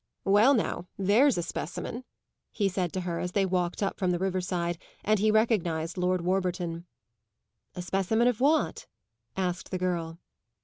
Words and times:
"Well 0.25 0.55
now, 0.55 0.87
there's 0.97 1.37
a 1.37 1.43
specimen," 1.43 2.05
he 2.51 2.67
said 2.67 2.91
to 2.93 3.01
her 3.01 3.19
as 3.19 3.33
they 3.33 3.45
walked 3.45 3.83
up 3.83 3.99
from 3.99 4.09
the 4.09 4.17
riverside 4.17 4.79
and 5.03 5.19
he 5.19 5.29
recognised 5.29 5.95
Lord 5.95 6.21
Warburton. 6.21 6.87
"A 7.75 7.83
specimen 7.83 8.27
of 8.27 8.41
what?" 8.41 8.87
asked 9.37 9.69
the 9.69 9.77
girl. 9.77 10.17